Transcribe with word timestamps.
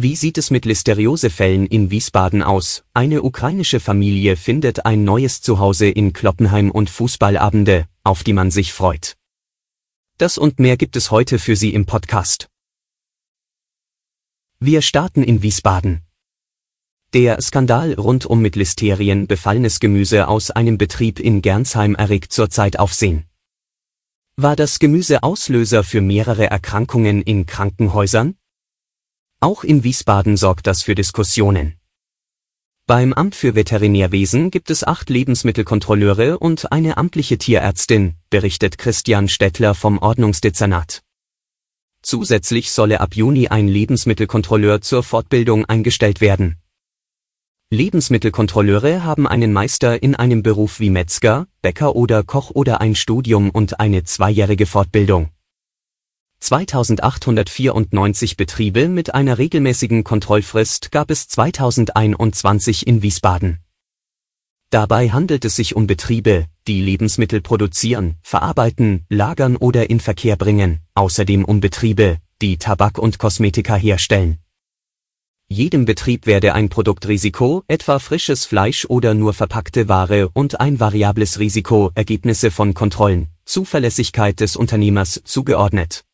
Wie 0.00 0.14
sieht 0.14 0.38
es 0.38 0.52
mit 0.52 0.64
Listeriosefällen 0.64 1.66
in 1.66 1.90
Wiesbaden 1.90 2.44
aus? 2.44 2.84
Eine 2.94 3.24
ukrainische 3.24 3.80
Familie 3.80 4.36
findet 4.36 4.86
ein 4.86 5.02
neues 5.02 5.42
Zuhause 5.42 5.88
in 5.88 6.12
Kloppenheim 6.12 6.70
und 6.70 6.88
Fußballabende, 6.88 7.88
auf 8.04 8.22
die 8.22 8.32
man 8.32 8.52
sich 8.52 8.72
freut. 8.72 9.16
Das 10.16 10.38
und 10.38 10.60
mehr 10.60 10.76
gibt 10.76 10.94
es 10.94 11.10
heute 11.10 11.40
für 11.40 11.56
Sie 11.56 11.74
im 11.74 11.84
Podcast. 11.84 12.48
Wir 14.60 14.82
starten 14.82 15.24
in 15.24 15.42
Wiesbaden. 15.42 16.02
Der 17.12 17.42
Skandal 17.42 17.94
rund 17.94 18.24
um 18.24 18.40
mit 18.40 18.54
Listerien 18.54 19.26
befallenes 19.26 19.80
Gemüse 19.80 20.28
aus 20.28 20.52
einem 20.52 20.78
Betrieb 20.78 21.18
in 21.18 21.42
Gernsheim 21.42 21.96
erregt 21.96 22.32
zurzeit 22.32 22.78
Aufsehen. 22.78 23.24
War 24.36 24.54
das 24.54 24.78
Gemüse 24.78 25.24
Auslöser 25.24 25.82
für 25.82 26.02
mehrere 26.02 26.48
Erkrankungen 26.48 27.20
in 27.20 27.46
Krankenhäusern? 27.46 28.37
Auch 29.40 29.62
in 29.62 29.84
Wiesbaden 29.84 30.36
sorgt 30.36 30.66
das 30.66 30.82
für 30.82 30.96
Diskussionen. 30.96 31.74
Beim 32.86 33.12
Amt 33.12 33.36
für 33.36 33.54
Veterinärwesen 33.54 34.50
gibt 34.50 34.68
es 34.68 34.82
acht 34.82 35.10
Lebensmittelkontrolleure 35.10 36.40
und 36.40 36.72
eine 36.72 36.96
amtliche 36.96 37.38
Tierärztin, 37.38 38.14
berichtet 38.30 38.78
Christian 38.78 39.28
Stettler 39.28 39.76
vom 39.76 39.98
Ordnungsdezernat. 39.98 41.02
Zusätzlich 42.02 42.72
solle 42.72 43.00
ab 43.00 43.14
Juni 43.14 43.46
ein 43.46 43.68
Lebensmittelkontrolleur 43.68 44.80
zur 44.80 45.04
Fortbildung 45.04 45.66
eingestellt 45.66 46.20
werden. 46.20 46.56
Lebensmittelkontrolleure 47.70 49.04
haben 49.04 49.28
einen 49.28 49.52
Meister 49.52 50.02
in 50.02 50.16
einem 50.16 50.42
Beruf 50.42 50.80
wie 50.80 50.90
Metzger, 50.90 51.46
Bäcker 51.62 51.94
oder 51.94 52.24
Koch 52.24 52.50
oder 52.50 52.80
ein 52.80 52.96
Studium 52.96 53.50
und 53.50 53.78
eine 53.78 54.02
zweijährige 54.02 54.66
Fortbildung. 54.66 55.30
2894 56.40 58.36
Betriebe 58.36 58.88
mit 58.88 59.14
einer 59.14 59.38
regelmäßigen 59.38 60.04
Kontrollfrist 60.04 60.92
gab 60.92 61.10
es 61.10 61.28
2021 61.28 62.86
in 62.86 63.02
Wiesbaden. 63.02 63.58
Dabei 64.70 65.10
handelt 65.10 65.44
es 65.44 65.56
sich 65.56 65.74
um 65.74 65.86
Betriebe, 65.86 66.46
die 66.66 66.80
Lebensmittel 66.80 67.40
produzieren, 67.40 68.16
verarbeiten, 68.22 69.04
lagern 69.08 69.56
oder 69.56 69.88
in 69.90 69.98
Verkehr 69.98 70.36
bringen, 70.36 70.80
außerdem 70.94 71.44
um 71.44 71.60
Betriebe, 71.60 72.18
die 72.42 72.58
Tabak 72.58 72.98
und 72.98 73.18
Kosmetika 73.18 73.74
herstellen. 73.74 74.38
Jedem 75.48 75.86
Betrieb 75.86 76.26
werde 76.26 76.54
ein 76.54 76.68
Produktrisiko, 76.68 77.64
etwa 77.68 77.98
frisches 77.98 78.44
Fleisch 78.44 78.84
oder 78.84 79.14
nur 79.14 79.32
verpackte 79.32 79.88
Ware 79.88 80.28
und 80.28 80.60
ein 80.60 80.78
variables 80.78 81.38
Risiko, 81.38 81.90
Ergebnisse 81.94 82.50
von 82.50 82.74
Kontrollen, 82.74 83.28
Zuverlässigkeit 83.46 84.40
des 84.40 84.56
Unternehmers 84.56 85.22
zugeordnet. 85.24 86.04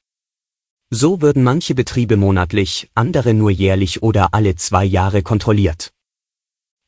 So 0.97 1.21
würden 1.21 1.43
manche 1.43 1.75
Betriebe 1.75 2.17
monatlich, 2.17 2.89
andere 2.95 3.35
nur 3.35 3.51
jährlich 3.51 4.05
oder 4.05 4.33
alle 4.33 4.55
zwei 4.55 4.85
Jahre 4.85 5.25
kontrolliert. 5.25 5.93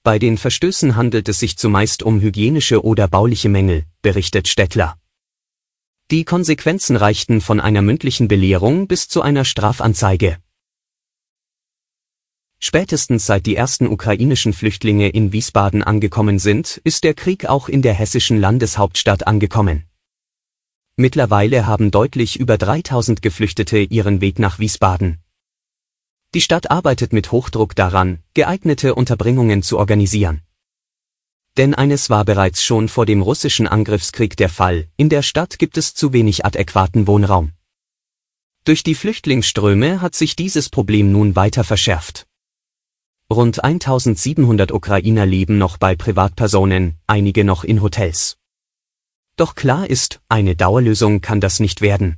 Bei 0.04 0.20
den 0.20 0.38
Verstößen 0.38 0.94
handelt 0.94 1.28
es 1.28 1.40
sich 1.40 1.58
zumeist 1.58 2.04
um 2.04 2.20
hygienische 2.20 2.84
oder 2.84 3.08
bauliche 3.08 3.48
Mängel, 3.48 3.82
berichtet 4.02 4.46
Stettler. 4.46 4.96
Die 6.12 6.24
Konsequenzen 6.24 6.94
reichten 6.94 7.40
von 7.40 7.58
einer 7.58 7.82
mündlichen 7.82 8.28
Belehrung 8.28 8.86
bis 8.86 9.08
zu 9.08 9.22
einer 9.22 9.44
Strafanzeige. 9.44 10.38
Spätestens 12.60 13.26
seit 13.26 13.44
die 13.44 13.56
ersten 13.56 13.88
ukrainischen 13.88 14.52
Flüchtlinge 14.52 15.08
in 15.08 15.32
Wiesbaden 15.32 15.82
angekommen 15.82 16.38
sind, 16.38 16.80
ist 16.84 17.02
der 17.02 17.14
Krieg 17.14 17.46
auch 17.46 17.68
in 17.68 17.82
der 17.82 17.94
hessischen 17.94 18.38
Landeshauptstadt 18.38 19.26
angekommen. 19.26 19.85
Mittlerweile 20.98 21.66
haben 21.66 21.90
deutlich 21.90 22.40
über 22.40 22.56
3000 22.56 23.20
Geflüchtete 23.20 23.78
ihren 23.78 24.22
Weg 24.22 24.38
nach 24.38 24.58
Wiesbaden. 24.58 25.18
Die 26.32 26.40
Stadt 26.40 26.70
arbeitet 26.70 27.12
mit 27.12 27.32
Hochdruck 27.32 27.76
daran, 27.76 28.22
geeignete 28.32 28.94
Unterbringungen 28.94 29.62
zu 29.62 29.78
organisieren. 29.78 30.40
Denn 31.58 31.74
eines 31.74 32.08
war 32.08 32.24
bereits 32.24 32.62
schon 32.62 32.88
vor 32.88 33.04
dem 33.04 33.20
russischen 33.20 33.66
Angriffskrieg 33.66 34.38
der 34.38 34.48
Fall, 34.48 34.88
in 34.96 35.10
der 35.10 35.20
Stadt 35.20 35.58
gibt 35.58 35.76
es 35.76 35.92
zu 35.92 36.14
wenig 36.14 36.46
adäquaten 36.46 37.06
Wohnraum. 37.06 37.52
Durch 38.64 38.82
die 38.82 38.94
Flüchtlingsströme 38.94 40.00
hat 40.00 40.14
sich 40.14 40.34
dieses 40.34 40.70
Problem 40.70 41.12
nun 41.12 41.36
weiter 41.36 41.62
verschärft. 41.62 42.26
Rund 43.30 43.62
1700 43.62 44.72
Ukrainer 44.72 45.26
leben 45.26 45.58
noch 45.58 45.76
bei 45.76 45.94
Privatpersonen, 45.94 46.96
einige 47.06 47.44
noch 47.44 47.64
in 47.64 47.82
Hotels. 47.82 48.38
Doch 49.36 49.54
klar 49.54 49.88
ist, 49.88 50.20
eine 50.28 50.56
Dauerlösung 50.56 51.20
kann 51.20 51.40
das 51.40 51.60
nicht 51.60 51.82
werden. 51.82 52.16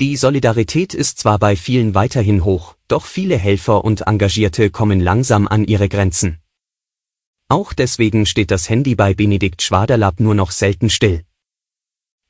Die 0.00 0.16
Solidarität 0.16 0.92
ist 0.92 1.18
zwar 1.18 1.38
bei 1.38 1.56
vielen 1.56 1.94
weiterhin 1.94 2.44
hoch, 2.44 2.76
doch 2.88 3.06
viele 3.06 3.38
Helfer 3.38 3.84
und 3.84 4.02
Engagierte 4.02 4.70
kommen 4.70 5.00
langsam 5.00 5.48
an 5.48 5.64
ihre 5.64 5.88
Grenzen. 5.88 6.40
Auch 7.48 7.72
deswegen 7.72 8.26
steht 8.26 8.50
das 8.50 8.68
Handy 8.68 8.94
bei 8.96 9.14
Benedikt 9.14 9.62
Schwaderlapp 9.62 10.18
nur 10.20 10.34
noch 10.34 10.50
selten 10.50 10.90
still. 10.90 11.24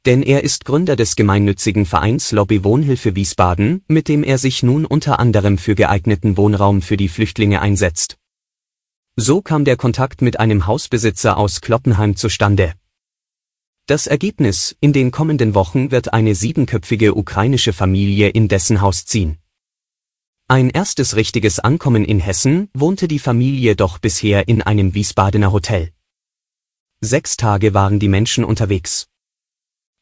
Denn 0.05 0.23
er 0.23 0.45
ist 0.45 0.67
Gründer 0.67 0.97
des 0.97 1.17
gemeinnützigen 1.17 1.87
Vereins 1.87 2.31
Lobby 2.33 2.63
Wohnhilfe 2.63 3.17
Wiesbaden, 3.17 3.83
mit 3.89 4.09
dem 4.09 4.23
er 4.23 4.37
sich 4.37 4.63
nun 4.63 4.85
unter 4.85 5.19
anderem 5.19 5.57
für 5.57 5.75
geeigneten 5.75 6.37
Wohnraum 6.37 6.83
für 6.83 6.99
die 6.99 7.09
Flüchtlinge 7.09 7.63
einsetzt. 7.63 8.19
So 9.17 9.41
kam 9.41 9.65
der 9.65 9.77
Kontakt 9.77 10.21
mit 10.21 10.39
einem 10.39 10.67
Hausbesitzer 10.67 11.39
aus 11.39 11.61
Kloppenheim 11.63 12.17
zustande. 12.17 12.75
Das 13.87 14.07
Ergebnis, 14.07 14.75
in 14.81 14.95
den 14.95 15.11
kommenden 15.11 15.55
Wochen 15.55 15.91
wird 15.91 16.15
eine 16.15 16.35
siebenköpfige 16.35 17.15
ukrainische 17.15 17.75
Familie 17.75 18.31
in 18.31 18.49
dessen 18.49 18.81
Haus 18.81 19.05
ziehen. 19.05 19.37
Ein 20.49 20.71
erstes 20.71 21.17
richtiges 21.17 21.59
Ankommen 21.59 22.03
in 22.03 22.19
Hessen 22.19 22.71
wohnte 22.73 23.09
die 23.09 23.19
Familie 23.19 23.77
doch 23.77 23.99
bisher 23.99 24.49
in 24.49 24.63
einem 24.63 24.95
Wiesbadener 24.95 25.53
Hotel. 25.53 25.93
Sechs 27.03 27.37
Tage 27.37 27.75
waren 27.75 27.99
die 27.99 28.09
Menschen 28.09 28.43
unterwegs. 28.43 29.09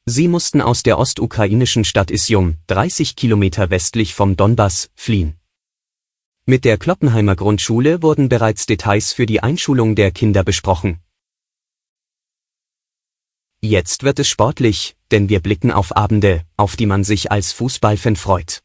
Sie 0.04 0.28
mussten 0.28 0.60
aus 0.60 0.84
der 0.84 1.00
ostukrainischen 1.00 1.84
Stadt 1.84 2.12
Isjum, 2.12 2.58
30 2.68 3.16
Kilometer 3.16 3.70
westlich 3.70 4.14
vom 4.14 4.36
Donbass, 4.36 4.90
fliehen. 4.94 5.40
Mit 6.46 6.64
der 6.64 6.78
Kloppenheimer 6.78 7.34
Grundschule 7.34 8.00
wurden 8.00 8.28
bereits 8.28 8.66
Details 8.66 9.12
für 9.12 9.26
die 9.26 9.42
Einschulung 9.42 9.96
der 9.96 10.12
Kinder 10.12 10.44
besprochen. 10.44 11.00
Jetzt 13.64 14.02
wird 14.02 14.18
es 14.18 14.28
sportlich, 14.28 14.96
denn 15.12 15.28
wir 15.28 15.38
blicken 15.38 15.70
auf 15.70 15.96
Abende, 15.96 16.42
auf 16.56 16.74
die 16.74 16.86
man 16.86 17.04
sich 17.04 17.30
als 17.30 17.52
Fußballfan 17.52 18.16
freut. 18.16 18.60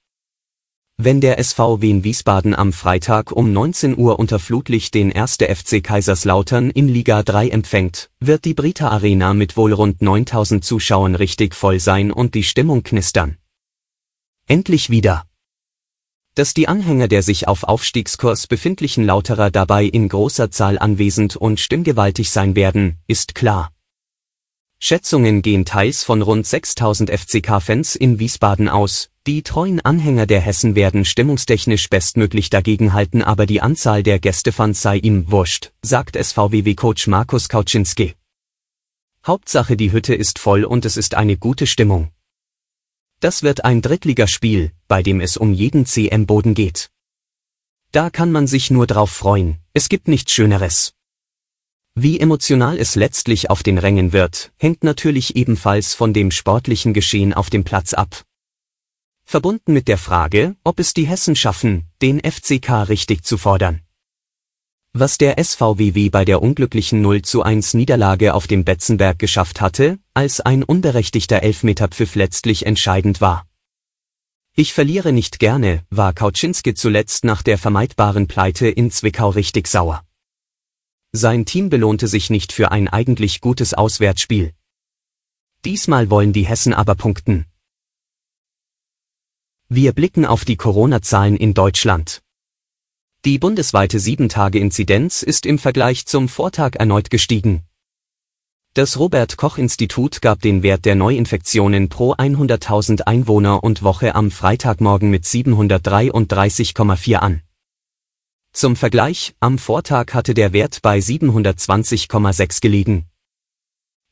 Wenn 1.00 1.22
der 1.22 1.38
SV 1.38 1.82
Wien 1.84 2.04
Wiesbaden 2.04 2.56
am 2.56 2.74
Freitag 2.74 3.32
um 3.32 3.54
19 3.54 3.96
Uhr 3.96 4.18
unter 4.18 4.40
Flutlicht 4.40 4.96
den 4.96 5.16
1. 5.16 5.36
FC 5.36 5.84
Kaiserslautern 5.84 6.72
in 6.72 6.88
Liga 6.88 7.22
3 7.22 7.50
empfängt, 7.50 8.10
wird 8.20 8.46
die 8.46 8.56
Brita 8.56 8.90
Arena 8.90 9.36
mit 9.36 9.56
wohl 9.56 9.74
rund 9.74 10.02
9000 10.02 10.66
Zuschauern 10.66 11.14
richtig 11.14 11.54
voll 11.54 11.80
sein 11.80 12.12
und 12.12 12.34
die 12.34 12.42
Stimmung 12.42 12.82
knistern. 12.82 13.38
Endlich 14.48 14.90
wieder. 14.90 15.26
Dass 16.34 16.56
die 16.56 16.68
Anhänger 16.68 17.08
der 17.08 17.22
sich 17.22 17.48
auf 17.48 17.64
Aufstiegskurs 17.66 18.48
befindlichen 18.48 19.06
Lauterer 19.06 19.52
dabei 19.52 19.84
in 19.84 20.10
großer 20.10 20.50
Zahl 20.50 20.80
anwesend 20.80 21.36
und 21.36 21.60
stimmgewaltig 21.60 22.32
sein 22.32 22.56
werden, 22.56 22.98
ist 23.06 23.36
klar. 23.36 23.72
Schätzungen 24.80 25.42
gehen 25.42 25.66
teils 25.66 26.04
von 26.04 26.22
rund 26.22 26.46
6000 26.46 27.10
FCK-Fans 27.10 27.96
in 27.96 28.20
Wiesbaden 28.20 28.70
aus, 28.70 29.10
die 29.26 29.42
treuen 29.42 29.82
Anhänger 29.82 30.28
der 30.28 30.40
Hessen 30.40 30.76
werden 30.76 31.04
stimmungstechnisch 31.04 31.90
bestmöglich 31.90 32.50
dagegenhalten 32.50 33.24
aber 33.24 33.46
die 33.46 33.60
Anzahl 33.60 34.04
der 34.04 34.20
Gästefans 34.20 34.82
sei 34.82 34.98
ihm 34.98 35.32
wurscht, 35.32 35.72
sagt 35.82 36.16
SVWW-Coach 36.16 37.08
Markus 37.08 37.50
Kauczynski. 37.50 38.14
Hauptsache 39.26 39.76
die 39.76 39.92
Hütte 39.92 40.16
ist 40.16 40.40
voll 40.40 40.64
und 40.64 40.86
es 40.86 40.96
ist 40.96 41.16
eine 41.16 41.38
gute 41.38 41.68
Stimmung. 41.68 42.12
Das 43.20 43.42
wird 43.42 43.66
ein 43.66 43.82
Drittligaspiel, 43.82 44.72
bei 44.88 45.02
dem 45.02 45.22
es 45.22 45.38
um 45.38 45.54
jeden 45.54 45.86
CM-Boden 45.86 46.54
geht. 46.54 46.90
Da 47.92 48.10
kann 48.10 48.32
man 48.32 48.46
sich 48.48 48.70
nur 48.70 48.86
drauf 48.86 49.10
freuen, 49.10 49.58
es 49.74 49.90
gibt 49.90 50.08
nichts 50.08 50.32
Schöneres. 50.32 50.94
Wie 52.00 52.20
emotional 52.20 52.78
es 52.78 52.94
letztlich 52.94 53.50
auf 53.50 53.64
den 53.64 53.80
Rängen 53.80 54.14
wird, 54.14 54.52
hängt 54.58 54.84
natürlich 54.84 55.36
ebenfalls 55.36 55.96
von 55.96 56.14
dem 56.14 56.30
sportlichen 56.30 56.94
Geschehen 56.94 57.34
auf 57.34 57.50
dem 57.50 57.64
Platz 57.64 57.96
ab. 57.96 58.24
verbunden 59.26 59.74
mit 59.74 59.88
der 59.88 59.98
Frage, 59.98 60.56
ob 60.64 60.80
es 60.80 60.94
die 60.94 61.08
Hessen 61.08 61.36
schaffen, 61.36 61.88
den 62.04 62.20
FCK 62.20 62.88
richtig 62.88 63.24
zu 63.24 63.40
fordern. 63.40 63.82
Was 64.94 65.18
der 65.18 65.44
SVWW 65.44 66.10
bei 66.10 66.24
der 66.24 66.44
unglücklichen 66.44 67.02
0 67.02 67.24
zu 67.24 67.42
1 67.42 67.74
Niederlage 67.74 68.36
auf 68.36 68.46
dem 68.46 68.64
Betzenberg 68.64 69.18
geschafft 69.18 69.60
hatte, 69.60 69.98
als 70.14 70.40
ein 70.40 70.62
unberechtigter 70.62 71.42
Elfmeterpfiff 71.42 72.14
letztlich 72.14 72.68
entscheidend 72.68 73.22
war. 73.22 73.48
Ich 74.56 74.72
verliere 74.72 75.14
nicht 75.14 75.40
gerne, 75.40 75.84
war 75.90 76.14
Kauczynski 76.14 76.76
zuletzt 76.76 77.24
nach 77.24 77.42
der 77.42 77.58
vermeidbaren 77.58 78.28
Pleite 78.28 78.68
in 78.68 78.92
Zwickau 78.92 79.30
richtig 79.30 79.68
sauer. 79.68 80.07
Sein 81.12 81.46
Team 81.46 81.70
belohnte 81.70 82.08
sich 82.08 82.30
nicht 82.30 82.52
für 82.52 82.72
ein 82.72 82.88
eigentlich 82.88 83.42
gutes 83.42 83.74
Auswärtsspiel. 83.74 84.54
Diesmal 85.66 86.10
wollen 86.10 86.34
die 86.34 86.46
Hessen 86.46 86.74
aber 86.74 86.96
punkten. 86.96 87.46
Wir 89.70 89.94
blicken 89.94 90.26
auf 90.26 90.46
die 90.46 90.56
Corona-Zahlen 90.56 91.36
in 91.36 91.54
Deutschland. 91.54 92.22
Die 93.26 93.40
bundesweite 93.40 93.98
7-Tage-Inzidenz 93.98 95.24
ist 95.24 95.46
im 95.46 95.60
Vergleich 95.60 96.06
zum 96.06 96.30
Vortag 96.30 96.76
erneut 96.76 97.10
gestiegen. 97.10 97.64
Das 98.74 99.00
Robert 99.00 99.38
Koch 99.38 99.58
Institut 99.58 100.22
gab 100.22 100.40
den 100.42 100.62
Wert 100.62 100.86
der 100.86 100.94
Neuinfektionen 100.96 101.90
pro 101.90 102.14
100.000 102.14 103.02
Einwohner 103.02 103.64
und 103.64 103.82
Woche 103.82 104.14
am 104.14 104.30
Freitagmorgen 104.30 105.10
mit 105.10 105.26
733,4 105.26 107.16
an. 107.16 107.42
Zum 108.58 108.76
Vergleich, 108.76 109.34
am 109.40 109.58
Vortag 109.60 110.16
hatte 110.16 110.34
der 110.34 110.52
Wert 110.52 110.82
bei 110.82 110.98
720,6 110.98 112.60
gelegen. 112.60 113.06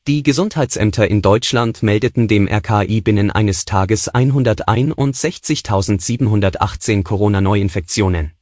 Die 0.06 0.22
Gesundheitsämter 0.22 1.08
in 1.08 1.20
Deutschland 1.20 1.82
meldeten 1.82 2.28
dem 2.28 2.46
RKI 2.46 3.00
binnen 3.00 3.32
eines 3.32 3.64
Tages 3.64 4.08
161.718 4.08 7.02
Corona-Neuinfektionen. 7.02 8.34